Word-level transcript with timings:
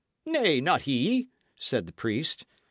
Nay, 0.25 0.61
not 0.61 0.81
he," 0.81 1.29
said 1.59 1.85
the 1.85 1.93
priest. 1.93 2.43